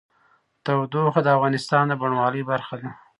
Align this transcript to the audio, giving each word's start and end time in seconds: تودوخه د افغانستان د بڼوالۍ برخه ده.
تودوخه 0.65 1.21
د 1.23 1.27
افغانستان 1.37 1.83
د 1.89 1.93
بڼوالۍ 2.01 2.41
برخه 2.51 2.75
ده. 2.81 2.89